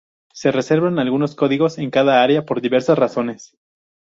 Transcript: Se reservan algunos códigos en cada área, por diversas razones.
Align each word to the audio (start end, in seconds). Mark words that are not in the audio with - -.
Se 0.33 0.51
reservan 0.51 0.97
algunos 0.97 1.35
códigos 1.35 1.77
en 1.77 1.91
cada 1.91 2.23
área, 2.23 2.43
por 2.47 2.59
diversas 2.59 2.97
razones. 2.97 3.53